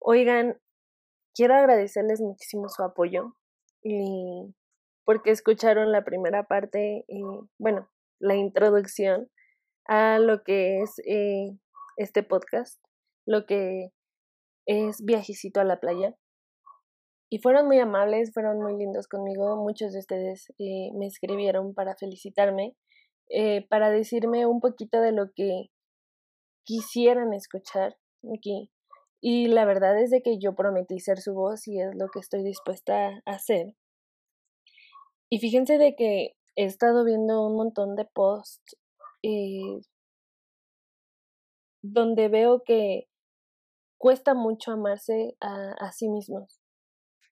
Oigan, 0.00 0.58
quiero 1.34 1.54
agradecerles 1.54 2.20
muchísimo 2.20 2.68
su 2.68 2.82
apoyo 2.82 3.34
y 3.82 4.54
porque 5.04 5.30
escucharon 5.30 5.90
la 5.90 6.04
primera 6.04 6.44
parte, 6.44 7.04
y, 7.08 7.22
bueno, 7.58 7.88
la 8.20 8.34
introducción 8.36 9.30
a 9.86 10.18
lo 10.18 10.42
que 10.44 10.82
es 10.82 10.98
eh, 11.06 11.56
este 11.96 12.22
podcast, 12.22 12.78
lo 13.26 13.46
que 13.46 13.88
es 14.66 15.02
viajecito 15.02 15.60
a 15.60 15.64
la 15.64 15.80
playa. 15.80 16.14
Y 17.30 17.38
fueron 17.38 17.66
muy 17.66 17.78
amables, 17.78 18.32
fueron 18.34 18.60
muy 18.60 18.76
lindos 18.76 19.08
conmigo. 19.08 19.56
Muchos 19.56 19.94
de 19.94 20.00
ustedes 20.00 20.52
eh, 20.58 20.90
me 20.94 21.06
escribieron 21.06 21.72
para 21.74 21.96
felicitarme, 21.96 22.76
eh, 23.30 23.66
para 23.68 23.90
decirme 23.90 24.44
un 24.44 24.60
poquito 24.60 25.00
de 25.00 25.12
lo 25.12 25.32
que 25.34 25.70
quisieran 26.64 27.32
escuchar 27.32 27.96
aquí. 28.36 28.70
Y 29.20 29.48
la 29.48 29.64
verdad 29.64 30.00
es 30.00 30.10
de 30.10 30.22
que 30.22 30.38
yo 30.38 30.54
prometí 30.54 31.00
ser 31.00 31.18
su 31.18 31.34
voz 31.34 31.66
y 31.66 31.80
es 31.80 31.94
lo 31.94 32.08
que 32.08 32.20
estoy 32.20 32.44
dispuesta 32.44 33.08
a 33.24 33.32
hacer. 33.32 33.74
Y 35.30 35.40
fíjense 35.40 35.76
de 35.78 35.94
que 35.96 36.36
he 36.56 36.64
estado 36.64 37.04
viendo 37.04 37.46
un 37.46 37.56
montón 37.56 37.96
de 37.96 38.04
posts 38.04 38.76
eh, 39.22 39.80
donde 41.82 42.28
veo 42.28 42.62
que 42.64 43.08
cuesta 43.98 44.34
mucho 44.34 44.72
amarse 44.72 45.36
a, 45.40 45.72
a 45.72 45.92
sí 45.92 46.08
mismos. 46.08 46.60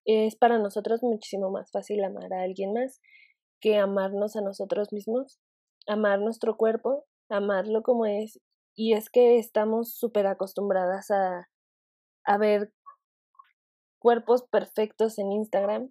Es 0.04 0.36
para 0.36 0.58
nosotros 0.58 1.02
muchísimo 1.02 1.50
más 1.50 1.70
fácil 1.70 2.04
amar 2.04 2.32
a 2.32 2.42
alguien 2.42 2.72
más 2.72 3.00
que 3.60 3.76
amarnos 3.78 4.36
a 4.36 4.42
nosotros 4.42 4.92
mismos, 4.92 5.40
amar 5.86 6.20
nuestro 6.20 6.56
cuerpo, 6.56 7.04
amarlo 7.28 7.82
como 7.82 8.06
es. 8.06 8.40
Y 8.74 8.92
es 8.92 9.08
que 9.08 9.38
estamos 9.38 9.94
súper 9.94 10.26
acostumbradas 10.26 11.10
a, 11.10 11.48
a 12.26 12.38
ver 12.38 12.72
cuerpos 13.98 14.44
perfectos 14.50 15.18
en 15.18 15.32
Instagram 15.32 15.90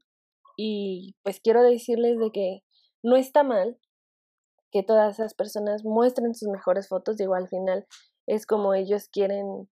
y 0.57 1.15
pues 1.23 1.39
quiero 1.39 1.63
decirles 1.63 2.17
de 2.19 2.31
que 2.31 2.59
no 3.03 3.15
está 3.15 3.43
mal 3.43 3.77
que 4.71 4.83
todas 4.83 5.19
esas 5.19 5.33
personas 5.33 5.83
muestren 5.83 6.35
sus 6.35 6.49
mejores 6.49 6.87
fotos, 6.89 7.17
digo, 7.17 7.35
al 7.35 7.47
final 7.47 7.87
es 8.27 8.45
como 8.45 8.73
ellos 8.73 9.07
quieren 9.09 9.69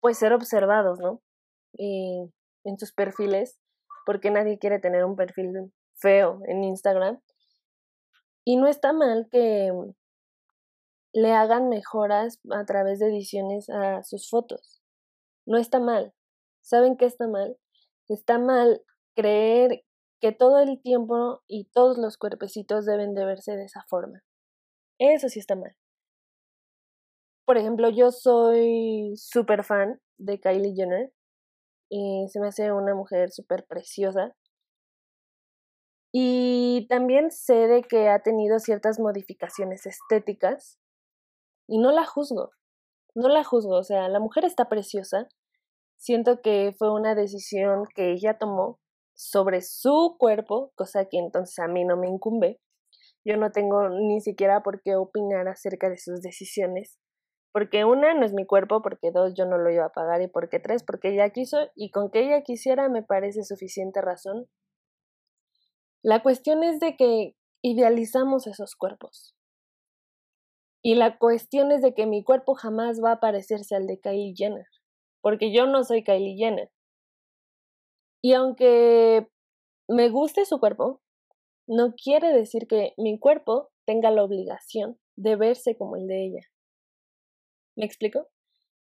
pues 0.00 0.18
ser 0.18 0.32
observados, 0.32 0.98
¿no? 0.98 1.22
En 1.78 2.78
sus 2.78 2.92
perfiles, 2.92 3.58
porque 4.04 4.30
nadie 4.30 4.58
quiere 4.58 4.80
tener 4.80 5.04
un 5.04 5.16
perfil 5.16 5.72
feo 5.94 6.40
en 6.46 6.64
Instagram. 6.64 7.20
Y 8.44 8.56
no 8.56 8.66
está 8.66 8.92
mal 8.92 9.28
que 9.30 9.72
le 11.12 11.32
hagan 11.32 11.68
mejoras 11.68 12.40
a 12.50 12.64
través 12.64 12.98
de 12.98 13.06
ediciones 13.06 13.70
a 13.70 14.02
sus 14.02 14.28
fotos. 14.28 14.81
No 15.46 15.58
está 15.58 15.80
mal. 15.80 16.12
¿Saben 16.62 16.96
qué 16.96 17.06
está 17.06 17.26
mal? 17.26 17.56
Está 18.08 18.38
mal 18.38 18.82
creer 19.16 19.84
que 20.20 20.32
todo 20.32 20.60
el 20.60 20.80
tiempo 20.80 21.42
y 21.48 21.64
todos 21.72 21.98
los 21.98 22.16
cuerpecitos 22.16 22.86
deben 22.86 23.14
de 23.14 23.24
verse 23.24 23.56
de 23.56 23.64
esa 23.64 23.84
forma. 23.88 24.22
Eso 24.98 25.28
sí 25.28 25.40
está 25.40 25.56
mal. 25.56 25.74
Por 27.44 27.58
ejemplo, 27.58 27.90
yo 27.90 28.12
soy 28.12 29.14
súper 29.16 29.64
fan 29.64 30.00
de 30.18 30.38
Kylie 30.40 30.74
Jenner. 30.74 31.12
Y 31.90 32.26
se 32.28 32.40
me 32.40 32.48
hace 32.48 32.72
una 32.72 32.94
mujer 32.94 33.32
súper 33.32 33.66
preciosa. 33.66 34.34
Y 36.14 36.86
también 36.88 37.30
sé 37.30 37.66
de 37.66 37.82
que 37.82 38.08
ha 38.08 38.22
tenido 38.22 38.58
ciertas 38.60 39.00
modificaciones 39.00 39.86
estéticas. 39.86 40.78
Y 41.68 41.78
no 41.78 41.90
la 41.90 42.06
juzgo. 42.06 42.52
No 43.14 43.28
la 43.28 43.44
juzgo. 43.44 43.76
O 43.76 43.84
sea, 43.84 44.08
la 44.08 44.20
mujer 44.20 44.44
está 44.44 44.68
preciosa. 44.68 45.28
Siento 45.96 46.40
que 46.42 46.74
fue 46.78 46.92
una 46.92 47.14
decisión 47.14 47.84
que 47.94 48.12
ella 48.12 48.38
tomó 48.38 48.80
sobre 49.14 49.60
su 49.60 50.16
cuerpo, 50.18 50.72
cosa 50.74 51.04
que 51.06 51.18
entonces 51.18 51.58
a 51.58 51.68
mí 51.68 51.84
no 51.84 51.96
me 51.96 52.08
incumbe. 52.08 52.60
Yo 53.24 53.36
no 53.36 53.52
tengo 53.52 53.88
ni 53.88 54.20
siquiera 54.20 54.62
por 54.62 54.82
qué 54.82 54.96
opinar 54.96 55.46
acerca 55.48 55.88
de 55.88 55.98
sus 55.98 56.20
decisiones. 56.22 56.98
Porque 57.52 57.84
una, 57.84 58.14
no 58.14 58.24
es 58.24 58.32
mi 58.32 58.46
cuerpo, 58.46 58.82
porque 58.82 59.10
dos, 59.12 59.34
yo 59.36 59.44
no 59.44 59.58
lo 59.58 59.70
iba 59.70 59.84
a 59.84 59.92
pagar 59.92 60.22
y 60.22 60.26
porque 60.26 60.58
tres, 60.58 60.82
porque 60.82 61.10
ella 61.10 61.30
quiso 61.30 61.70
y 61.74 61.90
con 61.90 62.10
que 62.10 62.20
ella 62.20 62.42
quisiera 62.42 62.88
me 62.88 63.02
parece 63.02 63.44
suficiente 63.44 64.00
razón. 64.00 64.48
La 66.02 66.22
cuestión 66.22 66.64
es 66.64 66.80
de 66.80 66.96
que 66.96 67.36
idealizamos 67.62 68.46
esos 68.46 68.74
cuerpos. 68.74 69.36
Y 70.82 70.96
la 70.96 71.16
cuestión 71.18 71.70
es 71.70 71.80
de 71.80 71.94
que 71.94 72.06
mi 72.06 72.24
cuerpo 72.24 72.54
jamás 72.54 73.00
va 73.02 73.12
a 73.12 73.20
parecerse 73.20 73.76
al 73.76 73.86
de 73.86 74.00
Kylie 74.00 74.34
Jenner, 74.36 74.66
porque 75.20 75.52
yo 75.52 75.66
no 75.66 75.84
soy 75.84 76.02
Kylie 76.02 76.36
Jenner. 76.36 76.70
Y 78.20 78.34
aunque 78.34 79.28
me 79.88 80.08
guste 80.08 80.44
su 80.44 80.58
cuerpo, 80.58 81.00
no 81.68 81.94
quiere 81.94 82.32
decir 82.32 82.66
que 82.66 82.94
mi 82.96 83.18
cuerpo 83.18 83.70
tenga 83.86 84.10
la 84.10 84.24
obligación 84.24 84.98
de 85.16 85.36
verse 85.36 85.76
como 85.76 85.96
el 85.96 86.06
de 86.06 86.24
ella. 86.26 86.46
¿Me 87.76 87.84
explico? 87.84 88.28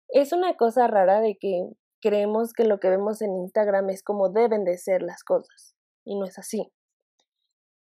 Es 0.10 0.34
una 0.34 0.58
cosa 0.58 0.88
rara 0.88 1.22
de 1.22 1.38
que 1.38 1.70
creemos 2.02 2.54
que 2.54 2.66
lo 2.66 2.80
que 2.80 2.90
vemos 2.90 3.22
en 3.22 3.36
Instagram 3.36 3.90
es 3.90 4.04
como 4.04 4.30
deben 4.30 4.66
de 4.66 4.78
ser 4.78 5.02
las 5.04 5.24
cosas 5.24 5.76
y 6.04 6.16
no 6.18 6.26
es 6.26 6.38
así. 6.38 6.72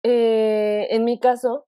Eh, 0.03 0.87
en 0.91 1.03
mi 1.03 1.19
caso, 1.19 1.67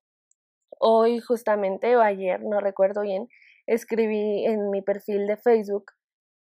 hoy 0.79 1.19
justamente 1.19 1.95
o 1.95 2.01
ayer, 2.01 2.41
no 2.43 2.59
recuerdo 2.59 3.01
bien, 3.01 3.27
escribí 3.65 4.45
en 4.45 4.69
mi 4.69 4.81
perfil 4.81 5.27
de 5.27 5.37
Facebook 5.37 5.85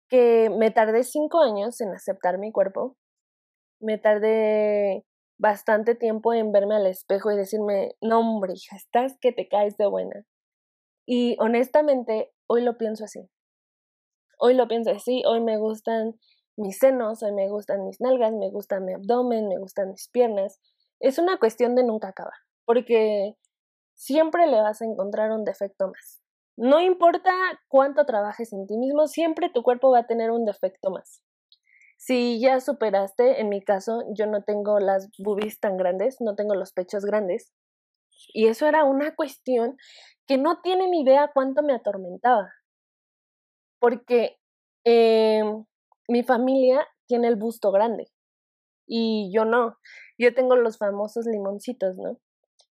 que 0.09 0.51
me 0.51 0.71
tardé 0.71 1.05
cinco 1.05 1.41
años 1.41 1.81
en 1.81 1.93
aceptar 1.95 2.39
mi 2.39 2.51
cuerpo, 2.53 2.97
me 3.81 3.99
tardé 3.99 5.05
bastante 5.39 5.95
tiempo 5.95 6.35
en 6.35 6.51
verme 6.53 6.77
al 6.77 6.87
espejo 6.87 7.31
y 7.31 7.37
decirme, 7.37 7.95
no 8.01 8.21
hombre, 8.21 8.55
hija, 8.55 8.77
estás 8.77 9.17
que 9.21 9.33
te 9.33 9.49
caes 9.49 9.77
de 9.77 9.87
buena. 9.87 10.25
Y 11.07 11.37
honestamente, 11.41 12.33
hoy 12.49 12.63
lo 12.63 12.77
pienso 12.77 13.05
así. 13.05 13.31
Hoy 14.39 14.55
lo 14.55 14.69
pienso 14.69 14.91
así, 14.91 15.23
hoy 15.27 15.41
me 15.41 15.59
gustan 15.59 16.15
mis 16.57 16.79
senos, 16.79 17.23
hoy 17.23 17.33
me 17.33 17.49
gustan 17.49 17.85
mis 17.85 18.01
nalgas, 18.01 18.33
me 18.33 18.51
gusta 18.51 18.81
mi 18.81 18.93
abdomen, 18.93 19.49
me 19.49 19.59
gustan 19.59 19.91
mis 19.91 20.09
piernas. 20.09 20.61
Es 21.01 21.19
una 21.19 21.39
cuestión 21.39 21.75
de 21.77 21.85
nunca 21.85 22.09
acabar, 22.09 22.35
porque 22.65 23.37
siempre 23.99 24.47
le 24.47 24.61
vas 24.63 24.81
a 24.81 24.85
encontrar 24.85 25.33
un 25.33 25.45
defecto 25.45 25.89
más. 25.89 26.23
No 26.57 26.81
importa 26.81 27.33
cuánto 27.69 28.07
trabajes 28.07 28.53
en 28.53 28.67
ti 28.67 28.79
mismo, 28.79 29.07
siempre 29.07 29.51
tu 29.51 29.63
cuerpo 29.63 29.91
va 29.91 30.01
a 30.01 30.07
tener 30.07 30.31
un 30.31 30.45
defecto 30.45 30.91
más. 30.91 31.23
Si 31.97 32.41
ya 32.41 32.61
superaste, 32.61 33.41
en 33.41 33.49
mi 33.49 33.61
caso, 33.61 34.05
yo 34.17 34.27
no 34.27 34.45
tengo 34.45 34.79
las 34.79 35.09
boobies 35.19 35.59
tan 35.61 35.77
grandes, 35.77 36.21
no 36.21 36.37
tengo 36.37 36.55
los 36.55 36.73
pechos 36.73 37.05
grandes. 37.05 37.53
Y 38.33 38.47
eso 38.47 38.67
era 38.67 38.85
una 38.85 39.15
cuestión 39.15 39.77
que 40.27 40.39
no 40.39 40.61
tienen 40.63 40.95
idea 40.95 41.31
cuánto 41.35 41.63
me 41.63 41.75
atormentaba. 41.75 42.53
Porque 43.81 44.39
eh, 44.85 45.43
mi 46.09 46.23
familia 46.23 46.87
tiene 47.07 47.29
el 47.29 47.37
busto 47.37 47.73
grande 47.73 48.11
y 48.87 49.31
yo 49.33 49.45
no. 49.45 49.77
Yo 50.19 50.35
tengo 50.35 50.57
los 50.57 50.79
famosos 50.79 51.27
limoncitos, 51.27 51.97
¿no? 51.97 52.19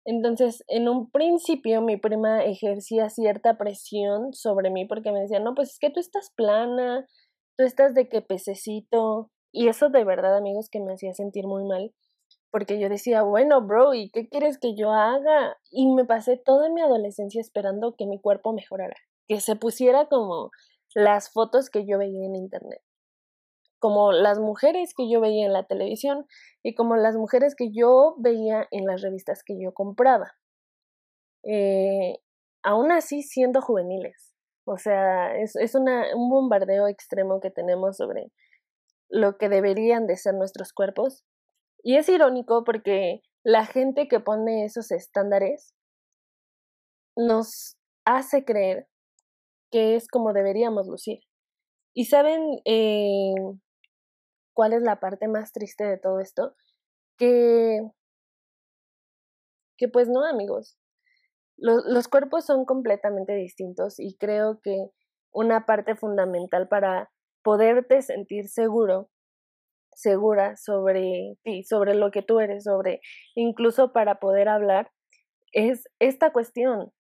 Entonces, 0.05 0.65
en 0.69 0.88
un 0.88 1.11
principio 1.11 1.83
mi 1.83 1.97
prima 1.97 2.44
ejercía 2.44 3.11
cierta 3.11 3.59
presión 3.59 4.33
sobre 4.33 4.71
mí 4.71 4.87
porque 4.87 5.12
me 5.12 5.21
decía, 5.21 5.41
no, 5.41 5.55
pues 5.55 5.71
es 5.71 5.78
que 5.78 5.91
tú 5.91 6.00
estás 6.00 6.31
plana, 6.34 7.06
tú 7.56 7.65
estás 7.65 7.94
de 7.94 8.09
que 8.09 8.22
pececito. 8.22 9.31
Y 9.53 9.69
eso 9.69 9.91
de 9.91 10.05
verdad, 10.05 10.37
amigos, 10.37 10.69
que 10.71 10.81
me 10.81 10.94
hacía 10.94 11.12
sentir 11.15 11.47
muy 11.47 11.65
mal 11.65 11.93
porque 12.50 12.81
yo 12.81 12.88
decía, 12.88 13.22
bueno, 13.22 13.62
bro, 13.62 13.94
¿y 13.94 14.11
qué 14.11 14.28
quieres 14.28 14.59
que 14.59 14.75
yo 14.75 14.91
haga? 14.93 15.56
Y 15.71 15.87
me 15.93 16.05
pasé 16.05 16.37
toda 16.37 16.69
mi 16.69 16.81
adolescencia 16.81 17.41
esperando 17.41 17.94
que 17.97 18.06
mi 18.06 18.21
cuerpo 18.21 18.53
mejorara, 18.53 18.97
que 19.28 19.41
se 19.41 19.56
pusiera 19.56 20.06
como 20.06 20.50
las 20.94 21.31
fotos 21.32 21.71
que 21.71 21.87
yo 21.87 21.99
veía 21.99 22.27
en 22.27 22.34
internet, 22.34 22.82
como 23.81 24.12
las 24.12 24.38
mujeres 24.38 24.94
que 24.94 25.11
yo 25.11 25.21
veía 25.21 25.47
en 25.47 25.53
la 25.53 25.67
televisión 25.67 26.27
y 26.62 26.75
como 26.75 26.97
las 26.97 27.17
mujeres 27.17 27.56
que 27.56 27.73
yo 27.73 28.15
veía 28.19 28.69
en 28.71 28.87
las 28.87 29.03
revistas 29.03 29.43
que 29.43 29.61
yo 29.61 29.73
compraba. 29.73 30.35
Eh, 31.43 32.19
aún 32.62 32.93
así 32.93 33.23
siendo 33.23 33.61
juveniles. 33.62 34.37
O 34.67 34.77
sea, 34.77 35.35
es, 35.37 35.75
un 35.75 36.31
bombardeo 36.31 36.87
extremo 36.87 37.41
que 37.41 37.50
tenemos 37.50 37.97
sobre 37.97 38.31
lo 39.09 39.38
que 39.38 39.49
deberían 39.49 40.06
de 40.06 40.17
ser 40.17 40.35
nuestros 40.35 40.73
cuerpos 40.73 41.25
y 41.83 41.97
es 41.97 42.09
irónico 42.09 42.62
porque 42.62 43.23
la 43.43 43.67
gente 43.67 44.06
que 44.06 44.21
pone 44.21 44.65
esos 44.65 44.93
estándares 44.93 45.75
nos 47.17 47.76
hace 48.05 48.44
creer 48.44 48.87
que 49.73 49.97
es 49.97 50.06
como 50.09 50.33
deberíamos 50.33 50.87
lucir. 50.87 51.21
¿Y 51.94 52.05
saben 52.05 52.61
eh, 52.65 53.33
cuál 54.61 54.75
es 54.75 54.83
la 54.83 55.01
parte 55.01 55.27
más 55.27 55.53
triste 55.53 55.85
de 55.85 55.97
todo 55.97 56.21
esto? 56.21 56.55
Que, 57.17 57.81
que 59.79 59.89
pues 59.89 60.07
no, 60.07 60.23
amigos. 60.27 60.77
Los, 61.57 61.83
los 61.87 62.09
cuerpos 62.09 62.45
son 62.45 62.67
completamente 62.67 63.35
distintos 63.35 63.99
y 63.99 64.19
creo 64.19 64.61
que 64.62 64.91
una 65.33 65.65
parte 65.65 65.97
fundamental 65.97 66.69
para 66.69 67.11
poderte 67.43 68.03
sentir 68.03 68.49
seguro, 68.49 69.09
segura 69.95 70.59
sobre 70.59 71.39
ti, 71.43 71.65
sobre 71.65 71.95
lo 71.95 72.11
que 72.11 72.21
tú 72.21 72.39
eres, 72.39 72.65
sobre 72.65 73.01
incluso 73.35 73.95
para 73.95 74.21
poder 74.21 74.51
hablar, 74.51 74.93
es 75.53 75.85
esta 76.01 76.35
cuestión, 76.35 76.93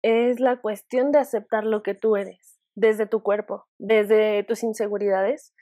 es 0.00 0.40
la 0.40 0.62
cuestión 0.62 1.12
de 1.12 1.18
aceptar 1.18 1.64
lo 1.64 1.82
que 1.82 1.94
tú 1.94 2.16
eres, 2.16 2.58
desde 2.74 3.04
tu 3.04 3.22
cuerpo, 3.22 3.66
desde 3.76 4.44
tus 4.44 4.62
inseguridades. 4.62 5.52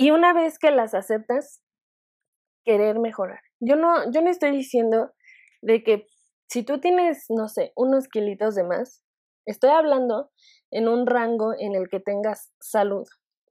Y 0.00 0.12
una 0.12 0.32
vez 0.32 0.58
que 0.58 0.70
las 0.70 0.94
aceptas, 0.94 1.62
querer 2.64 2.98
mejorar. 2.98 3.40
Yo 3.60 3.76
no, 3.76 4.10
yo 4.10 4.22
no 4.22 4.30
estoy 4.30 4.50
diciendo 4.50 5.12
de 5.60 5.82
que 5.82 6.06
si 6.48 6.62
tú 6.62 6.80
tienes, 6.80 7.26
no 7.28 7.48
sé, 7.48 7.74
unos 7.76 8.08
kilitos 8.08 8.54
de 8.54 8.64
más, 8.64 9.04
estoy 9.44 9.68
hablando 9.68 10.30
en 10.70 10.88
un 10.88 11.06
rango 11.06 11.52
en 11.52 11.74
el 11.74 11.90
que 11.90 12.00
tengas 12.00 12.50
salud, 12.62 13.06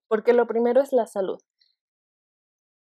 porque 0.08 0.34
lo 0.34 0.48
primero 0.48 0.82
es 0.82 0.92
la 0.92 1.06
salud. 1.06 1.38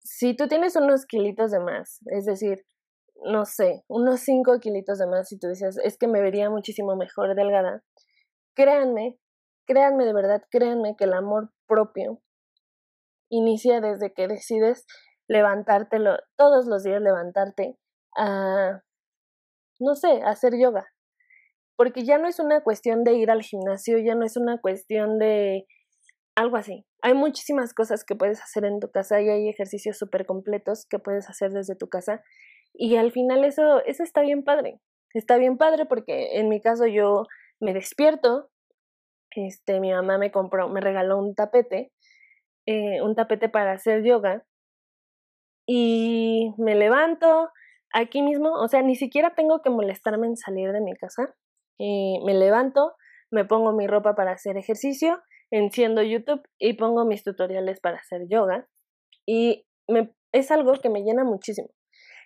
Si 0.03 0.35
tú 0.35 0.47
tienes 0.47 0.75
unos 0.75 1.07
kilitos 1.07 1.49
de 1.49 1.59
más, 1.59 1.99
es 2.11 2.25
decir, 2.25 2.63
no 3.25 3.45
sé, 3.45 3.83
unos 3.87 4.19
5 4.19 4.59
kilitos 4.59 4.99
de 4.99 5.07
más, 5.07 5.29
si 5.29 5.39
tú 5.39 5.47
dices, 5.47 5.79
es 5.83 5.97
que 5.97 6.07
me 6.07 6.21
vería 6.21 6.51
muchísimo 6.51 6.95
mejor 6.95 7.33
delgada, 7.33 7.83
créanme, 8.53 9.17
créanme 9.65 10.05
de 10.05 10.13
verdad, 10.13 10.43
créanme 10.51 10.95
que 10.95 11.05
el 11.05 11.13
amor 11.13 11.49
propio 11.65 12.21
inicia 13.29 13.81
desde 13.81 14.13
que 14.13 14.27
decides 14.27 14.85
levantártelo, 15.27 16.17
todos 16.37 16.67
los 16.67 16.83
días 16.83 17.01
levantarte 17.01 17.77
a, 18.17 18.81
no 19.79 19.95
sé, 19.95 20.21
hacer 20.23 20.53
yoga. 20.59 20.85
Porque 21.75 22.03
ya 22.03 22.17
no 22.17 22.27
es 22.27 22.39
una 22.39 22.61
cuestión 22.61 23.03
de 23.03 23.13
ir 23.13 23.29
al 23.29 23.43
gimnasio, 23.43 23.99
ya 23.99 24.15
no 24.15 24.25
es 24.25 24.37
una 24.37 24.59
cuestión 24.59 25.19
de 25.19 25.67
algo 26.35 26.57
así. 26.57 26.85
Hay 27.01 27.13
muchísimas 27.13 27.73
cosas 27.73 28.03
que 28.03 28.15
puedes 28.15 28.41
hacer 28.41 28.65
en 28.65 28.79
tu 28.79 28.89
casa 28.89 29.21
y 29.21 29.29
hay 29.29 29.49
ejercicios 29.49 29.97
súper 29.97 30.25
completos 30.25 30.85
que 30.89 30.99
puedes 30.99 31.29
hacer 31.29 31.51
desde 31.51 31.75
tu 31.75 31.87
casa. 31.87 32.23
Y 32.73 32.95
al 32.95 33.11
final 33.11 33.43
eso, 33.43 33.83
eso 33.85 34.03
está 34.03 34.21
bien 34.21 34.43
padre. 34.43 34.79
Está 35.13 35.37
bien 35.37 35.57
padre 35.57 35.85
porque 35.85 36.37
en 36.39 36.49
mi 36.49 36.61
caso 36.61 36.85
yo 36.87 37.23
me 37.59 37.73
despierto, 37.73 38.49
este, 39.31 39.79
mi 39.79 39.91
mamá 39.91 40.17
me 40.17 40.31
compró, 40.31 40.69
me 40.69 40.81
regaló 40.81 41.17
un 41.17 41.35
tapete, 41.35 41.91
eh, 42.67 43.01
un 43.01 43.15
tapete 43.15 43.49
para 43.49 43.71
hacer 43.71 44.03
yoga 44.03 44.45
y 45.65 46.53
me 46.57 46.75
levanto 46.75 47.49
aquí 47.93 48.21
mismo, 48.21 48.51
o 48.53 48.67
sea, 48.67 48.81
ni 48.81 48.95
siquiera 48.95 49.35
tengo 49.35 49.61
que 49.61 49.69
molestarme 49.69 50.27
en 50.27 50.37
salir 50.37 50.71
de 50.71 50.81
mi 50.81 50.93
casa. 50.95 51.33
Eh, 51.79 52.19
me 52.25 52.33
levanto, 52.33 52.93
me 53.31 53.45
pongo 53.45 53.73
mi 53.73 53.87
ropa 53.87 54.15
para 54.15 54.31
hacer 54.31 54.57
ejercicio, 54.57 55.21
enciendo 55.49 56.01
YouTube 56.03 56.41
y 56.59 56.73
pongo 56.73 57.05
mis 57.05 57.23
tutoriales 57.23 57.79
para 57.79 57.97
hacer 57.97 58.27
yoga. 58.29 58.67
Y 59.25 59.65
es 60.31 60.51
algo 60.51 60.73
que 60.73 60.89
me 60.89 61.03
llena 61.03 61.23
muchísimo. 61.23 61.69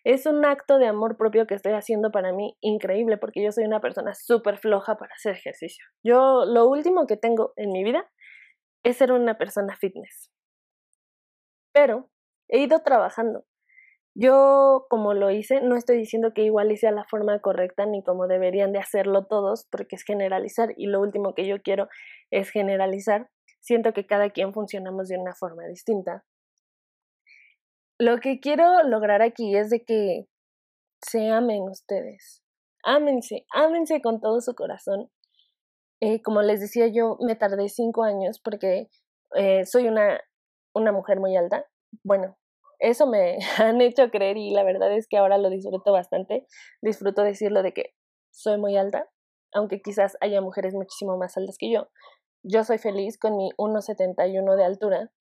Es 0.03 0.25
un 0.25 0.43
acto 0.45 0.79
de 0.79 0.87
amor 0.87 1.15
propio 1.15 1.45
que 1.45 1.53
estoy 1.53 1.73
haciendo 1.73 2.11
para 2.11 2.33
mí 2.33 2.57
increíble 2.61 3.17
porque 3.17 3.43
yo 3.43 3.51
soy 3.51 3.65
una 3.65 3.81
persona 3.81 4.15
súper 4.15 4.57
floja 4.57 4.97
para 4.97 5.13
hacer 5.13 5.35
ejercicio. 5.35 5.85
Yo 6.03 6.45
lo 6.45 6.67
último 6.67 7.05
que 7.05 7.17
tengo 7.17 7.53
en 7.55 7.71
mi 7.71 7.83
vida 7.83 8.09
es 8.83 8.97
ser 8.97 9.11
una 9.11 9.37
persona 9.37 9.75
fitness. 9.75 10.31
Pero 11.73 12.09
he 12.49 12.59
ido 12.59 12.79
trabajando. 12.79 13.45
Yo, 14.13 14.87
como 14.89 15.13
lo 15.13 15.31
hice, 15.31 15.61
no 15.61 15.77
estoy 15.77 15.97
diciendo 15.97 16.33
que 16.33 16.43
igual 16.43 16.71
hice 16.71 16.91
la 16.91 17.05
forma 17.05 17.39
correcta 17.39 17.85
ni 17.85 18.03
como 18.03 18.27
deberían 18.27 18.73
de 18.73 18.79
hacerlo 18.79 19.25
todos, 19.25 19.67
porque 19.71 19.95
es 19.95 20.03
generalizar 20.03 20.73
y 20.75 20.87
lo 20.87 20.99
último 20.99 21.33
que 21.33 21.47
yo 21.47 21.61
quiero 21.61 21.87
es 22.29 22.49
generalizar. 22.49 23.29
Siento 23.61 23.93
que 23.93 24.05
cada 24.05 24.29
quien 24.31 24.53
funcionamos 24.53 25.07
de 25.07 25.17
una 25.17 25.33
forma 25.33 25.65
distinta. 25.67 26.25
Lo 27.99 28.17
que 28.17 28.39
quiero 28.39 28.83
lograr 28.83 29.21
aquí 29.21 29.55
es 29.55 29.69
de 29.69 29.85
que 29.85 30.25
se 31.07 31.29
amen 31.29 31.61
ustedes. 31.69 32.43
Ámense, 32.83 33.45
ámense 33.53 34.01
con 34.01 34.19
todo 34.19 34.41
su 34.41 34.55
corazón. 34.55 35.09
Eh, 36.01 36.21
como 36.23 36.41
les 36.41 36.59
decía 36.59 36.87
yo, 36.87 37.17
me 37.21 37.35
tardé 37.35 37.69
cinco 37.69 38.03
años 38.03 38.41
porque 38.43 38.89
eh, 39.35 39.65
soy 39.65 39.87
una, 39.87 40.19
una 40.73 40.91
mujer 40.91 41.19
muy 41.19 41.37
alta. 41.37 41.65
Bueno, 42.03 42.37
eso 42.79 43.05
me 43.05 43.37
han 43.59 43.79
hecho 43.81 44.09
creer 44.09 44.37
y 44.37 44.51
la 44.51 44.63
verdad 44.63 44.91
es 44.91 45.07
que 45.07 45.17
ahora 45.17 45.37
lo 45.37 45.49
disfruto 45.49 45.91
bastante. 45.91 46.47
Disfruto 46.81 47.21
decirlo 47.21 47.61
de 47.63 47.73
que 47.73 47.93
soy 48.31 48.57
muy 48.57 48.77
alta, 48.77 49.07
aunque 49.53 49.81
quizás 49.81 50.17
haya 50.21 50.41
mujeres 50.41 50.73
muchísimo 50.73 51.17
más 51.17 51.37
altas 51.37 51.57
que 51.59 51.71
yo. 51.71 51.87
Yo 52.43 52.63
soy 52.63 52.79
feliz 52.79 53.19
con 53.19 53.37
mi 53.37 53.51
1,71 53.57 54.55
de 54.55 54.65
altura. 54.65 55.11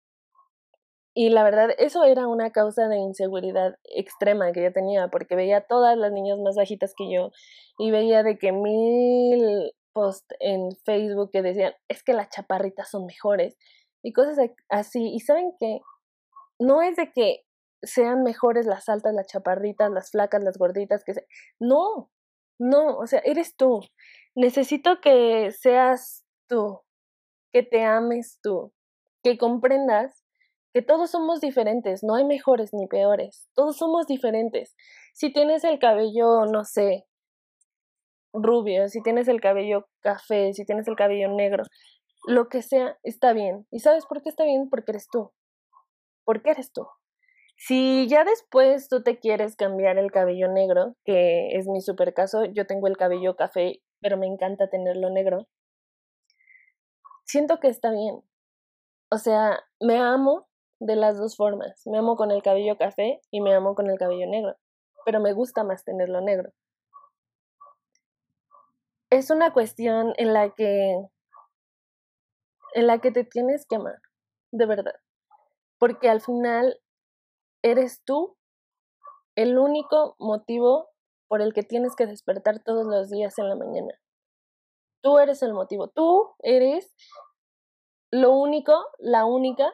Y 1.12 1.28
la 1.28 1.42
verdad, 1.42 1.70
eso 1.78 2.04
era 2.04 2.26
una 2.28 2.52
causa 2.52 2.88
de 2.88 2.96
inseguridad 2.96 3.74
extrema 3.84 4.52
que 4.52 4.62
yo 4.62 4.72
tenía, 4.72 5.08
porque 5.08 5.34
veía 5.34 5.58
a 5.58 5.66
todas 5.66 5.98
las 5.98 6.12
niñas 6.12 6.38
más 6.38 6.56
bajitas 6.56 6.94
que 6.96 7.12
yo 7.12 7.30
y 7.78 7.90
veía 7.90 8.22
de 8.22 8.38
que 8.38 8.52
mil 8.52 9.72
posts 9.92 10.34
en 10.40 10.70
Facebook 10.84 11.30
que 11.30 11.42
decían, 11.42 11.74
es 11.88 12.02
que 12.02 12.12
las 12.12 12.28
chaparritas 12.30 12.90
son 12.90 13.06
mejores 13.06 13.56
y 14.02 14.12
cosas 14.12 14.38
así. 14.68 15.12
Y 15.14 15.20
saben 15.20 15.52
que 15.58 15.80
no 16.58 16.82
es 16.82 16.96
de 16.96 17.12
que 17.12 17.44
sean 17.82 18.22
mejores 18.22 18.66
las 18.66 18.88
altas, 18.88 19.14
las 19.14 19.26
chaparritas, 19.26 19.90
las 19.90 20.10
flacas, 20.10 20.42
las 20.42 20.58
gorditas, 20.58 21.04
que 21.04 21.14
se... 21.14 21.26
No, 21.58 22.10
no, 22.58 22.98
o 22.98 23.06
sea, 23.06 23.20
eres 23.24 23.56
tú. 23.56 23.80
Necesito 24.34 25.00
que 25.00 25.50
seas 25.50 26.24
tú, 26.48 26.80
que 27.52 27.62
te 27.62 27.82
ames 27.82 28.38
tú, 28.42 28.72
que 29.22 29.38
comprendas 29.38 30.24
que 30.72 30.82
todos 30.82 31.10
somos 31.10 31.40
diferentes, 31.40 32.04
no 32.04 32.14
hay 32.14 32.24
mejores 32.24 32.72
ni 32.72 32.86
peores, 32.86 33.48
todos 33.54 33.76
somos 33.76 34.06
diferentes. 34.06 34.76
Si 35.14 35.32
tienes 35.32 35.64
el 35.64 35.78
cabello, 35.78 36.46
no 36.46 36.64
sé, 36.64 37.06
rubio, 38.32 38.88
si 38.88 39.02
tienes 39.02 39.28
el 39.28 39.40
cabello 39.40 39.86
café, 40.00 40.52
si 40.52 40.64
tienes 40.64 40.88
el 40.88 40.96
cabello 40.96 41.28
negro, 41.28 41.64
lo 42.26 42.48
que 42.48 42.62
sea, 42.62 42.98
está 43.02 43.32
bien. 43.32 43.66
¿Y 43.70 43.80
sabes 43.80 44.06
por 44.06 44.22
qué 44.22 44.28
está 44.28 44.44
bien? 44.44 44.68
Porque 44.68 44.92
eres 44.92 45.08
tú. 45.10 45.32
Porque 46.24 46.50
eres 46.50 46.72
tú. 46.72 46.86
Si 47.56 48.08
ya 48.08 48.24
después 48.24 48.88
tú 48.88 49.02
te 49.02 49.18
quieres 49.18 49.56
cambiar 49.56 49.98
el 49.98 50.10
cabello 50.10 50.48
negro, 50.48 50.94
que 51.04 51.56
es 51.56 51.66
mi 51.66 51.80
super 51.80 52.14
caso, 52.14 52.44
yo 52.46 52.66
tengo 52.66 52.86
el 52.86 52.96
cabello 52.96 53.36
café, 53.36 53.82
pero 54.00 54.16
me 54.16 54.26
encanta 54.26 54.70
tenerlo 54.70 55.10
negro, 55.10 55.46
siento 57.24 57.58
que 57.60 57.68
está 57.68 57.90
bien. 57.90 58.22
O 59.10 59.18
sea, 59.18 59.60
me 59.80 59.98
amo 59.98 60.48
de 60.80 60.96
las 60.96 61.18
dos 61.18 61.36
formas. 61.36 61.82
Me 61.86 61.98
amo 61.98 62.16
con 62.16 62.30
el 62.30 62.42
cabello 62.42 62.76
café 62.78 63.20
y 63.30 63.40
me 63.40 63.54
amo 63.54 63.74
con 63.74 63.90
el 63.90 63.98
cabello 63.98 64.26
negro, 64.26 64.56
pero 65.04 65.20
me 65.20 65.32
gusta 65.32 65.62
más 65.62 65.84
tenerlo 65.84 66.20
negro. 66.20 66.50
Es 69.10 69.30
una 69.30 69.52
cuestión 69.52 70.12
en 70.16 70.32
la 70.32 70.50
que 70.54 70.96
en 72.74 72.86
la 72.86 73.00
que 73.00 73.10
te 73.10 73.24
tienes 73.24 73.66
que 73.66 73.76
amar, 73.76 74.00
de 74.52 74.66
verdad. 74.66 74.94
Porque 75.78 76.08
al 76.08 76.20
final 76.20 76.80
eres 77.62 78.02
tú 78.04 78.36
el 79.34 79.58
único 79.58 80.14
motivo 80.18 80.88
por 81.28 81.42
el 81.42 81.52
que 81.52 81.62
tienes 81.62 81.96
que 81.96 82.06
despertar 82.06 82.62
todos 82.62 82.86
los 82.86 83.10
días 83.10 83.38
en 83.38 83.48
la 83.48 83.56
mañana. 83.56 83.94
Tú 85.02 85.18
eres 85.18 85.42
el 85.42 85.54
motivo, 85.54 85.88
tú 85.88 86.34
eres 86.40 86.94
lo 88.12 88.32
único, 88.32 88.86
la 88.98 89.24
única 89.24 89.72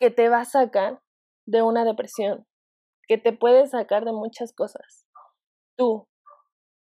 que 0.00 0.10
te 0.10 0.28
va 0.28 0.40
a 0.40 0.44
sacar 0.44 1.00
de 1.46 1.62
una 1.62 1.84
depresión, 1.84 2.46
que 3.06 3.18
te 3.18 3.32
puede 3.32 3.66
sacar 3.66 4.04
de 4.04 4.12
muchas 4.12 4.52
cosas. 4.52 5.06
Tú, 5.76 6.08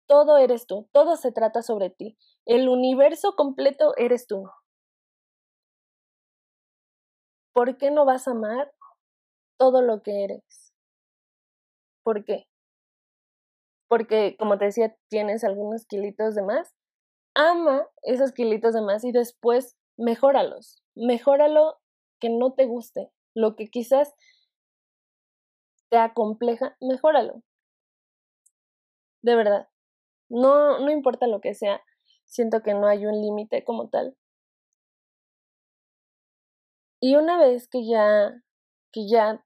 todo 0.10 0.38
eres 0.38 0.68
tú, 0.68 0.90
todo 0.92 1.16
se 1.16 1.32
trata 1.32 1.62
sobre 1.62 1.90
ti. 1.90 2.18
El 2.46 2.68
universo 2.68 3.36
completo 3.38 3.94
eres 3.96 4.28
tú. 4.28 4.50
¿Por 7.54 7.78
qué 7.78 7.92
no 7.92 8.06
vas 8.06 8.28
a 8.28 8.32
amar 8.32 8.74
todo 9.60 9.82
lo 9.82 10.02
que 10.02 10.24
eres. 10.24 10.74
¿Por 12.04 12.24
qué? 12.24 12.48
Porque, 13.90 14.38
como 14.40 14.58
te 14.58 14.66
decía, 14.66 14.96
tienes 15.10 15.44
algunos 15.44 15.86
kilitos 15.86 16.34
de 16.34 16.44
más. 16.44 16.74
Ama 17.36 17.88
esos 18.04 18.32
kilitos 18.32 18.74
de 18.74 18.82
más 18.82 19.04
y 19.04 19.12
después 19.12 19.78
mejóralos. 19.98 20.82
Mejóralo 20.96 21.78
que 22.20 22.30
no 22.30 22.54
te 22.54 22.66
guste. 22.66 23.12
Lo 23.36 23.56
que 23.56 23.68
quizás 23.68 24.16
te 25.90 25.98
acompleja, 25.98 26.78
mejóralo. 26.80 27.44
De 29.22 29.36
verdad. 29.36 29.68
No, 30.30 30.80
no 30.80 30.92
importa 30.92 31.28
lo 31.28 31.42
que 31.42 31.54
sea. 31.54 31.82
Siento 32.26 32.62
que 32.62 32.74
no 32.74 32.88
hay 32.88 33.06
un 33.06 33.20
límite 33.22 33.64
como 33.64 33.90
tal. 33.90 34.16
Y 37.02 37.16
una 37.16 37.40
vez 37.40 37.68
que 37.68 37.88
ya, 37.88 38.44
que 38.92 39.08
ya 39.10 39.44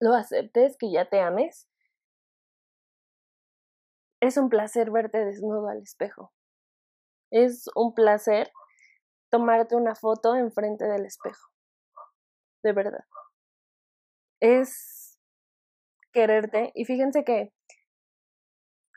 lo 0.00 0.14
aceptes, 0.14 0.76
que 0.76 0.90
ya 0.90 1.08
te 1.08 1.20
ames. 1.20 1.68
Es 4.20 4.36
un 4.36 4.48
placer 4.48 4.90
verte 4.90 5.24
desnudo 5.24 5.68
al 5.68 5.82
espejo. 5.82 6.32
Es 7.30 7.68
un 7.74 7.94
placer 7.94 8.52
tomarte 9.30 9.76
una 9.76 9.94
foto 9.94 10.34
enfrente 10.34 10.86
del 10.86 11.04
espejo. 11.04 11.50
De 12.62 12.72
verdad. 12.72 13.04
Es 14.40 15.18
quererte. 16.12 16.72
Y 16.74 16.84
fíjense 16.84 17.24
que 17.24 17.52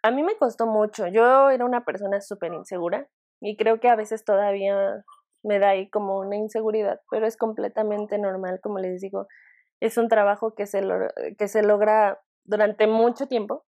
a 0.03 0.11
mí 0.11 0.23
me 0.23 0.37
costó 0.37 0.65
mucho. 0.67 1.07
Yo 1.07 1.49
era 1.49 1.65
una 1.65 1.85
persona 1.85 2.21
súper 2.21 2.53
insegura 2.53 3.07
y 3.39 3.55
creo 3.57 3.79
que 3.79 3.89
a 3.89 3.95
veces 3.95 4.23
todavía 4.23 5.03
me 5.43 5.59
da 5.59 5.69
ahí 5.69 5.89
como 5.89 6.19
una 6.19 6.35
inseguridad, 6.37 7.01
pero 7.09 7.25
es 7.27 7.37
completamente 7.37 8.17
normal, 8.17 8.59
como 8.61 8.79
les 8.79 9.01
digo. 9.01 9.27
Es 9.79 9.97
un 9.97 10.07
trabajo 10.07 10.53
que 10.55 10.67
se, 10.67 10.81
que 11.37 11.47
se 11.47 11.63
logra 11.63 12.21
durante 12.45 12.87
mucho 12.87 13.27
tiempo. 13.27 13.65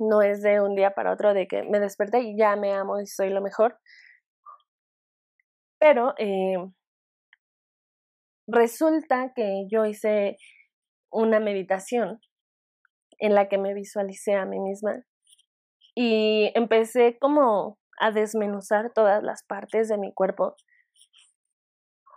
No 0.00 0.22
es 0.22 0.42
de 0.42 0.60
un 0.60 0.74
día 0.74 0.92
para 0.92 1.12
otro 1.12 1.34
de 1.34 1.46
que 1.46 1.62
me 1.62 1.78
desperté 1.80 2.20
y 2.20 2.36
ya 2.36 2.56
me 2.56 2.72
amo 2.74 3.00
y 3.00 3.06
soy 3.06 3.30
lo 3.30 3.40
mejor. 3.40 3.78
Pero 5.78 6.14
eh, 6.18 6.56
resulta 8.46 9.32
que 9.34 9.66
yo 9.70 9.84
hice 9.86 10.36
una 11.10 11.40
meditación 11.40 12.20
en 13.18 13.34
la 13.34 13.48
que 13.48 13.58
me 13.58 13.74
visualicé 13.74 14.34
a 14.34 14.46
mí 14.46 14.58
misma 14.58 15.04
y 16.02 16.50
empecé 16.54 17.18
como 17.18 17.78
a 17.98 18.10
desmenuzar 18.10 18.90
todas 18.94 19.22
las 19.22 19.42
partes 19.44 19.86
de 19.86 19.98
mi 19.98 20.14
cuerpo. 20.14 20.56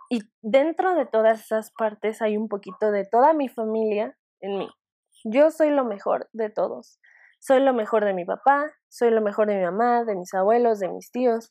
Y 0.08 0.20
dentro 0.40 0.94
de 0.94 1.04
todas 1.04 1.42
esas 1.42 1.70
partes 1.70 2.22
hay 2.22 2.38
un 2.38 2.48
poquito 2.48 2.90
de 2.90 3.04
toda 3.04 3.34
mi 3.34 3.50
familia 3.50 4.16
en 4.40 4.56
mí. 4.56 4.70
Yo 5.24 5.50
soy 5.50 5.68
lo 5.68 5.84
mejor 5.84 6.30
de 6.32 6.48
todos. 6.48 6.98
Soy 7.40 7.60
lo 7.60 7.74
mejor 7.74 8.06
de 8.06 8.14
mi 8.14 8.24
papá, 8.24 8.72
soy 8.88 9.10
lo 9.10 9.20
mejor 9.20 9.48
de 9.48 9.56
mi 9.56 9.64
mamá, 9.64 10.04
de 10.04 10.14
mis 10.16 10.32
abuelos, 10.32 10.78
de 10.78 10.88
mis 10.88 11.10
tíos, 11.10 11.50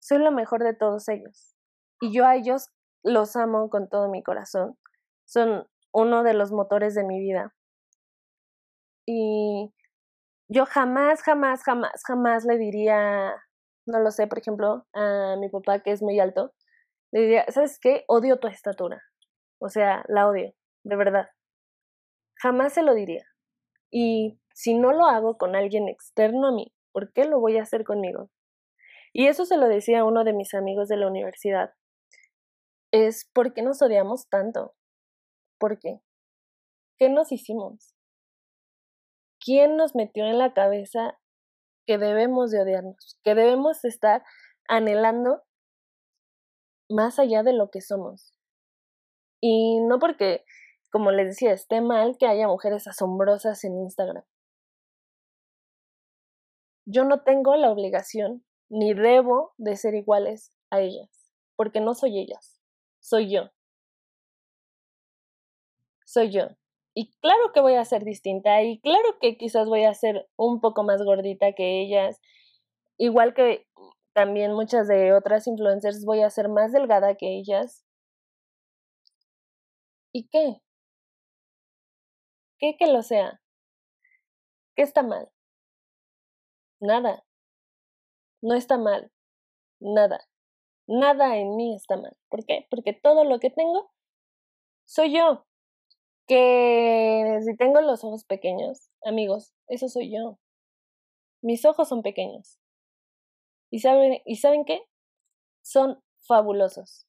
soy 0.00 0.18
lo 0.18 0.32
mejor 0.32 0.64
de 0.64 0.74
todos 0.74 1.08
ellos. 1.08 1.54
Y 2.00 2.12
yo 2.12 2.26
a 2.26 2.34
ellos 2.34 2.70
los 3.04 3.36
amo 3.36 3.70
con 3.70 3.88
todo 3.88 4.08
mi 4.08 4.24
corazón. 4.24 4.76
Son 5.24 5.68
uno 5.92 6.24
de 6.24 6.34
los 6.34 6.50
motores 6.50 6.96
de 6.96 7.04
mi 7.04 7.20
vida. 7.20 7.54
Y 9.06 9.72
yo 10.48 10.66
jamás, 10.66 11.22
jamás, 11.22 11.62
jamás, 11.62 12.02
jamás 12.06 12.44
le 12.44 12.58
diría, 12.58 13.34
no 13.86 14.00
lo 14.00 14.10
sé, 14.10 14.26
por 14.26 14.38
ejemplo, 14.38 14.86
a 14.92 15.36
mi 15.38 15.48
papá 15.48 15.80
que 15.80 15.92
es 15.92 16.02
muy 16.02 16.20
alto, 16.20 16.52
le 17.12 17.20
diría, 17.22 17.44
¿sabes 17.48 17.78
qué? 17.80 18.04
Odio 18.08 18.38
tu 18.38 18.48
estatura. 18.48 19.02
O 19.60 19.68
sea, 19.68 20.04
la 20.08 20.28
odio, 20.28 20.52
de 20.84 20.96
verdad. 20.96 21.28
Jamás 22.36 22.74
se 22.74 22.82
lo 22.82 22.94
diría. 22.94 23.24
Y 23.90 24.40
si 24.52 24.74
no 24.74 24.92
lo 24.92 25.06
hago 25.06 25.38
con 25.38 25.56
alguien 25.56 25.88
externo 25.88 26.48
a 26.48 26.52
mí, 26.52 26.72
¿por 26.92 27.12
qué 27.12 27.24
lo 27.24 27.40
voy 27.40 27.58
a 27.58 27.62
hacer 27.62 27.84
conmigo? 27.84 28.30
Y 29.12 29.28
eso 29.28 29.44
se 29.46 29.56
lo 29.56 29.68
decía 29.68 30.04
uno 30.04 30.24
de 30.24 30.32
mis 30.32 30.54
amigos 30.54 30.88
de 30.88 30.96
la 30.96 31.06
universidad. 31.06 31.72
Es 32.92 33.30
¿por 33.32 33.54
qué 33.54 33.62
nos 33.62 33.80
odiamos 33.80 34.28
tanto? 34.28 34.74
¿Por 35.58 35.78
qué? 35.78 36.00
¿Qué 36.98 37.08
nos 37.08 37.32
hicimos? 37.32 37.93
¿Quién 39.44 39.76
nos 39.76 39.94
metió 39.94 40.24
en 40.24 40.38
la 40.38 40.54
cabeza 40.54 41.18
que 41.86 41.98
debemos 41.98 42.50
de 42.50 42.62
odiarnos? 42.62 43.18
Que 43.22 43.34
debemos 43.34 43.84
estar 43.84 44.24
anhelando 44.68 45.42
más 46.88 47.18
allá 47.18 47.42
de 47.42 47.52
lo 47.52 47.70
que 47.70 47.82
somos. 47.82 48.32
Y 49.42 49.80
no 49.80 49.98
porque, 49.98 50.44
como 50.90 51.10
les 51.10 51.26
decía, 51.26 51.52
esté 51.52 51.82
mal 51.82 52.16
que 52.18 52.26
haya 52.26 52.48
mujeres 52.48 52.86
asombrosas 52.86 53.62
en 53.64 53.78
Instagram. 53.78 54.24
Yo 56.86 57.04
no 57.04 57.22
tengo 57.22 57.54
la 57.56 57.70
obligación 57.70 58.44
ni 58.70 58.94
debo 58.94 59.52
de 59.58 59.76
ser 59.76 59.94
iguales 59.94 60.54
a 60.70 60.80
ellas, 60.80 61.32
porque 61.56 61.80
no 61.80 61.94
soy 61.94 62.18
ellas, 62.18 62.60
soy 63.00 63.30
yo. 63.30 63.50
Soy 66.06 66.30
yo. 66.30 66.48
Y 66.94 67.10
claro 67.20 67.52
que 67.52 67.60
voy 67.60 67.74
a 67.74 67.84
ser 67.84 68.04
distinta 68.04 68.62
y 68.62 68.80
claro 68.80 69.18
que 69.20 69.36
quizás 69.36 69.68
voy 69.68 69.84
a 69.84 69.94
ser 69.94 70.28
un 70.36 70.60
poco 70.60 70.84
más 70.84 71.02
gordita 71.02 71.52
que 71.52 71.80
ellas, 71.82 72.20
igual 72.98 73.34
que 73.34 73.66
también 74.14 74.52
muchas 74.54 74.88
de 74.88 75.12
otras 75.12 75.46
influencers 75.48 76.04
voy 76.04 76.22
a 76.22 76.30
ser 76.30 76.48
más 76.48 76.72
delgada 76.72 77.16
que 77.16 77.38
ellas. 77.38 77.84
¿Y 80.12 80.28
qué? 80.28 80.60
¿Qué 82.58 82.76
que 82.78 82.86
lo 82.86 83.02
sea? 83.02 83.40
¿Qué 84.76 84.82
está 84.82 85.02
mal? 85.02 85.28
Nada 86.80 87.24
no 88.44 88.54
está 88.54 88.78
mal. 88.78 89.10
Nada. 89.80 90.20
Nada 90.86 91.36
en 91.38 91.56
mí 91.56 91.74
está 91.74 91.96
mal. 91.96 92.16
¿Por 92.28 92.44
qué? 92.44 92.66
Porque 92.70 92.92
todo 92.92 93.24
lo 93.24 93.40
que 93.40 93.50
tengo 93.50 93.90
soy 94.86 95.14
yo. 95.16 95.46
Que 96.26 97.38
si 97.44 97.56
tengo 97.56 97.80
los 97.80 98.02
ojos 98.04 98.24
pequeños, 98.24 98.90
amigos, 99.04 99.54
eso 99.68 99.88
soy 99.88 100.12
yo. 100.14 100.38
Mis 101.42 101.64
ojos 101.64 101.88
son 101.88 102.02
pequeños. 102.02 102.58
¿Y 103.70 103.80
saben, 103.80 104.20
¿y 104.24 104.36
saben 104.36 104.64
qué? 104.64 104.80
Son 105.62 106.02
fabulosos. 106.26 107.06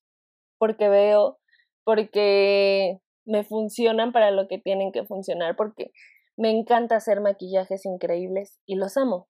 Porque 0.58 0.90
veo, 0.90 1.40
porque 1.84 3.00
me 3.26 3.44
funcionan 3.44 4.12
para 4.12 4.32
lo 4.32 4.48
que 4.48 4.58
tienen 4.58 4.92
que 4.92 5.06
funcionar, 5.06 5.56
porque 5.56 5.92
me 6.38 6.52
encanta 6.52 6.96
hacer 6.96 7.22
maquillajes 7.22 7.86
increíbles 7.86 8.60
y 8.66 8.76
los 8.76 8.98
amo. 8.98 9.30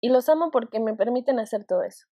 Y 0.00 0.08
los 0.08 0.28
amo 0.28 0.50
porque 0.50 0.80
me 0.80 0.94
permiten 0.94 1.38
hacer 1.38 1.64
todo 1.64 1.82
eso. 1.82 2.06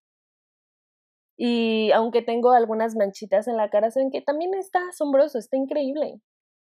Y 1.36 1.90
aunque 1.92 2.22
tengo 2.22 2.52
algunas 2.52 2.94
manchitas 2.94 3.48
en 3.48 3.56
la 3.56 3.70
cara, 3.70 3.90
saben 3.90 4.10
que 4.10 4.20
también 4.22 4.54
está 4.54 4.88
asombroso, 4.88 5.38
está 5.38 5.56
increíble. 5.56 6.20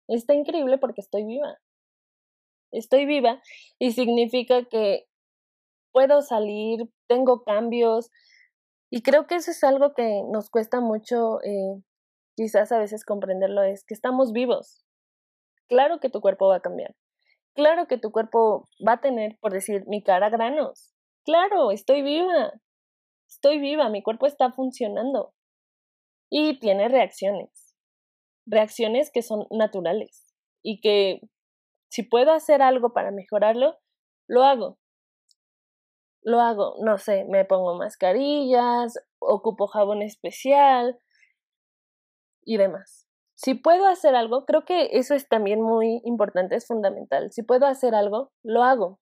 Está 0.08 0.34
increíble 0.34 0.78
porque 0.78 1.00
estoy 1.00 1.24
viva. 1.24 1.58
Estoy 2.72 3.06
viva 3.06 3.40
y 3.78 3.92
significa 3.92 4.64
que 4.64 5.06
puedo 5.92 6.22
salir, 6.22 6.88
tengo 7.08 7.42
cambios. 7.44 8.10
Y 8.90 9.02
creo 9.02 9.26
que 9.26 9.36
eso 9.36 9.50
es 9.50 9.62
algo 9.64 9.94
que 9.94 10.22
nos 10.32 10.50
cuesta 10.50 10.80
mucho, 10.80 11.42
eh, 11.42 11.82
quizás 12.36 12.72
a 12.72 12.78
veces 12.78 13.04
comprenderlo, 13.04 13.62
es 13.62 13.84
que 13.84 13.94
estamos 13.94 14.32
vivos. 14.32 14.84
Claro 15.68 16.00
que 16.00 16.10
tu 16.10 16.20
cuerpo 16.20 16.48
va 16.48 16.56
a 16.56 16.60
cambiar. 16.60 16.94
Claro 17.54 17.86
que 17.86 17.98
tu 17.98 18.12
cuerpo 18.12 18.68
va 18.86 18.94
a 18.94 19.00
tener, 19.00 19.36
por 19.40 19.52
decir, 19.52 19.84
mi 19.86 20.02
cara 20.02 20.30
granos. 20.30 20.94
Claro, 21.24 21.70
estoy 21.72 22.02
viva. 22.02 22.52
Estoy 23.28 23.58
viva, 23.58 23.88
mi 23.90 24.02
cuerpo 24.02 24.26
está 24.26 24.52
funcionando. 24.52 25.34
Y 26.30 26.58
tiene 26.58 26.88
reacciones. 26.88 27.74
Reacciones 28.46 29.10
que 29.12 29.22
son 29.22 29.46
naturales. 29.50 30.34
Y 30.62 30.80
que 30.80 31.20
si 31.90 32.02
puedo 32.02 32.32
hacer 32.32 32.62
algo 32.62 32.92
para 32.92 33.10
mejorarlo, 33.10 33.78
lo 34.28 34.44
hago. 34.44 34.78
Lo 36.22 36.40
hago, 36.40 36.74
no 36.84 36.98
sé, 36.98 37.24
me 37.28 37.44
pongo 37.44 37.76
mascarillas, 37.76 38.94
ocupo 39.18 39.66
jabón 39.68 40.02
especial 40.02 40.98
y 42.44 42.56
demás. 42.56 43.06
Si 43.34 43.54
puedo 43.54 43.86
hacer 43.86 44.16
algo, 44.16 44.44
creo 44.44 44.64
que 44.64 44.98
eso 44.98 45.14
es 45.14 45.28
también 45.28 45.62
muy 45.62 46.00
importante, 46.04 46.56
es 46.56 46.66
fundamental. 46.66 47.30
Si 47.30 47.42
puedo 47.42 47.66
hacer 47.66 47.94
algo, 47.94 48.32
lo 48.42 48.64
hago. 48.64 48.98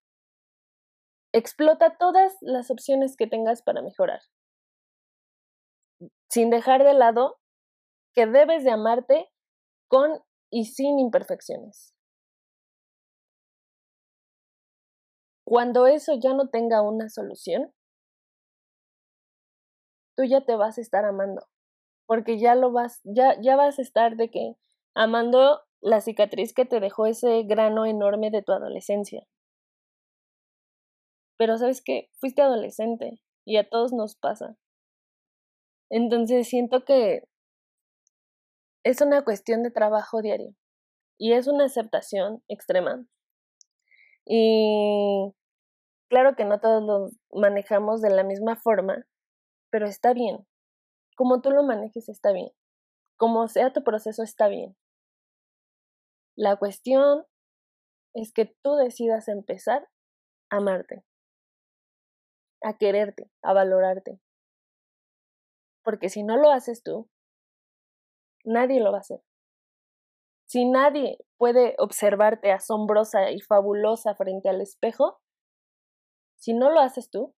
Explota 1.37 1.99
todas 1.99 2.35
las 2.40 2.71
opciones 2.71 3.14
que 3.14 3.26
tengas 3.26 3.61
para 3.61 3.83
mejorar, 3.83 4.21
sin 6.31 6.49
dejar 6.49 6.83
de 6.83 6.95
lado 6.95 7.37
que 8.14 8.25
debes 8.25 8.64
de 8.64 8.71
amarte 8.71 9.31
con 9.87 10.23
y 10.50 10.64
sin 10.64 10.99
imperfecciones. 10.99 11.95
Cuando 15.45 15.87
eso 15.87 16.14
ya 16.19 16.33
no 16.33 16.49
tenga 16.49 16.81
una 16.81 17.11
solución, 17.11 17.71
tú 20.16 20.25
ya 20.25 20.43
te 20.43 20.57
vas 20.57 20.78
a 20.78 20.81
estar 20.81 21.05
amando, 21.05 21.47
porque 22.07 22.38
ya 22.38 22.55
lo 22.55 22.73
vas, 22.73 23.02
ya, 23.05 23.38
ya 23.43 23.57
vas 23.57 23.78
a 23.78 23.83
estar 23.83 24.16
de 24.16 24.31
que 24.31 24.55
amando 24.95 25.61
la 25.83 26.00
cicatriz 26.00 26.55
que 26.55 26.64
te 26.64 26.81
dejó 26.81 27.05
ese 27.05 27.43
grano 27.43 27.85
enorme 27.85 28.31
de 28.31 28.40
tu 28.40 28.52
adolescencia. 28.52 29.26
Pero 31.37 31.59
sabes 31.59 31.83
que 31.83 32.11
fuiste 32.19 32.43
adolescente 32.43 33.21
y 33.45 33.57
a 33.59 33.69
todos 33.69 33.93
nos 33.93 34.16
pasa. 34.16 34.57
Entonces 35.90 36.49
siento 36.49 36.85
que 36.85 37.28
es 38.83 39.00
una 39.00 39.25
cuestión 39.25 39.62
de 39.62 39.71
trabajo 39.71 40.23
diario 40.23 40.55
y 41.19 41.33
es 41.33 41.47
una 41.47 41.64
aceptación 41.64 42.43
extrema. 42.49 43.07
Y 44.25 45.33
claro 46.09 46.35
que 46.37 46.45
no 46.45 46.61
todos 46.61 46.83
lo 46.83 47.40
manejamos 47.40 48.02
de 48.02 48.11
la 48.11 48.25
misma 48.25 48.57
forma, 48.57 49.07
pero 49.71 49.87
está 49.87 50.12
bien. 50.12 50.47
Como 51.16 51.40
tú 51.40 51.50
lo 51.50 51.62
manejes 51.62 52.09
está 52.09 52.33
bien. 52.33 52.50
Como 53.16 53.49
sea 53.49 53.73
tu 53.73 53.83
proceso 53.85 54.23
está 54.23 54.49
bien. 54.49 54.76
La 56.35 56.57
cuestión 56.57 57.25
es 58.14 58.33
que 58.33 58.55
tú 58.62 58.75
decidas 58.75 59.28
empezar 59.28 59.88
a 60.50 60.57
amarte 60.57 61.06
a 62.63 62.77
quererte, 62.77 63.31
a 63.43 63.53
valorarte. 63.53 64.21
Porque 65.83 66.09
si 66.09 66.23
no 66.23 66.37
lo 66.37 66.51
haces 66.51 66.83
tú, 66.83 67.09
nadie 68.45 68.81
lo 68.81 68.91
va 68.93 68.99
a 68.99 69.01
hacer. 69.01 69.21
Si 70.47 70.65
nadie 70.65 71.19
puede 71.37 71.75
observarte 71.79 72.53
asombrosa 72.53 73.31
y 73.31 73.41
fabulosa 73.41 74.15
frente 74.15 74.49
al 74.49 74.61
espejo, 74.61 75.21
si 76.37 76.55
no 76.55 76.71
lo 76.71 76.81
haces 76.81 77.11
tú, 77.11 77.35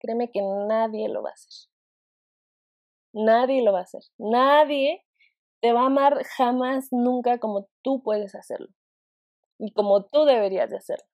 créeme 0.00 0.30
que 0.30 0.40
nadie 0.42 1.08
lo 1.08 1.22
va 1.22 1.30
a 1.30 1.34
hacer. 1.34 1.70
Nadie 3.12 3.62
lo 3.62 3.72
va 3.72 3.80
a 3.80 3.82
hacer. 3.82 4.02
Nadie 4.18 5.04
te 5.60 5.72
va 5.72 5.82
a 5.82 5.86
amar 5.86 6.22
jamás, 6.36 6.88
nunca 6.90 7.38
como 7.38 7.68
tú 7.82 8.02
puedes 8.02 8.34
hacerlo. 8.34 8.68
Y 9.58 9.72
como 9.72 10.04
tú 10.04 10.24
deberías 10.24 10.68
de 10.70 10.76
hacerlo. 10.76 11.06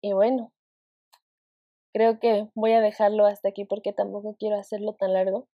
Y 0.00 0.12
bueno, 0.12 0.52
creo 1.92 2.18
que 2.20 2.48
voy 2.54 2.72
a 2.72 2.80
dejarlo 2.80 3.26
hasta 3.26 3.48
aquí 3.48 3.64
porque 3.64 3.92
tampoco 3.92 4.36
quiero 4.38 4.56
hacerlo 4.58 4.94
tan 4.94 5.12
largo. 5.12 5.48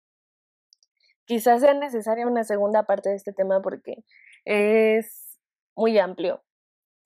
Quizás 1.27 1.61
sea 1.63 1.75
necesaria 1.75 2.27
una 2.27 2.45
segunda 2.45 2.85
parte 2.85 3.09
de 3.09 3.17
este 3.17 3.33
tema 3.33 3.63
porque 3.63 4.05
es 4.45 5.41
muy 5.75 5.99
amplio. 5.99 6.43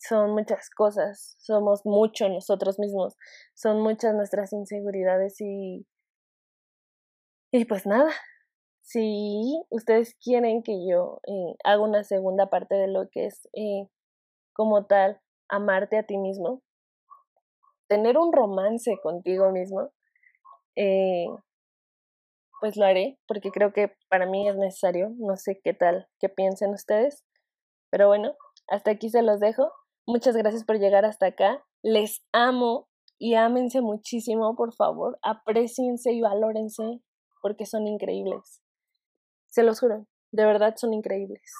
Son 0.01 0.33
muchas 0.33 0.71
cosas, 0.71 1.37
somos 1.39 1.85
mucho 1.85 2.29
nosotros 2.29 2.79
mismos, 2.79 3.17
son 3.55 3.81
muchas 3.81 4.15
nuestras 4.15 4.53
inseguridades 4.53 5.41
y... 5.41 5.87
Y 7.51 7.65
pues 7.65 7.87
nada, 7.87 8.11
si 8.83 9.63
ustedes 9.71 10.15
quieren 10.17 10.63
que 10.63 10.87
yo 10.87 11.21
eh, 11.27 11.57
haga 11.65 11.83
una 11.83 12.05
segunda 12.05 12.51
parte 12.51 12.75
de 12.75 12.89
lo 12.89 13.09
que 13.11 13.27
es 13.27 13.49
eh, 13.55 13.89
como 14.53 14.87
tal 14.87 15.21
amarte 15.49 15.99
a 15.99 16.05
ti 16.05 16.19
mismo, 16.19 16.63
tener 17.89 18.19
un 18.19 18.33
romance 18.33 18.99
contigo 19.03 19.51
mismo, 19.51 19.91
eh, 20.77 21.27
pues 22.61 22.77
lo 22.77 22.85
haré, 22.85 23.19
porque 23.27 23.51
creo 23.51 23.73
que 23.73 23.93
para 24.09 24.27
mí 24.27 24.49
es 24.49 24.57
necesario. 24.57 25.11
No 25.17 25.37
sé 25.37 25.61
qué 25.63 25.75
tal, 25.75 26.09
qué 26.19 26.29
piensen 26.29 26.71
ustedes. 26.71 27.25
Pero 27.91 28.09
bueno, 28.09 28.35
hasta 28.69 28.91
aquí 28.91 29.11
se 29.11 29.23
los 29.23 29.41
dejo. 29.41 29.73
Muchas 30.07 30.37
gracias 30.37 30.65
por 30.65 30.79
llegar 30.79 31.05
hasta 31.05 31.27
acá. 31.27 31.65
Les 31.83 32.23
amo 32.33 32.89
y 33.19 33.35
ámense 33.35 33.81
muchísimo, 33.81 34.55
por 34.57 34.75
favor. 34.75 35.19
Apreciense 35.23 36.13
y 36.13 36.21
valórense 36.21 37.01
porque 37.43 37.67
son 37.67 37.87
increíbles. 37.87 38.63
Se 39.47 39.63
los 39.63 39.81
juro, 39.81 40.07
de 40.33 40.45
verdad 40.45 40.75
son 40.77 40.93
increíbles. 40.93 41.53